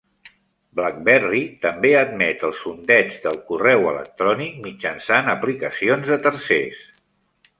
[0.77, 6.83] BlackBerry també admet el sondeig del correu electrònic mitjançant aplicacions de tercers.